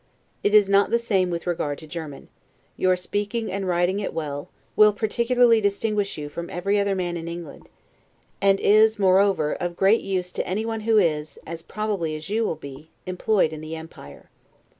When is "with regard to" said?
1.29-1.85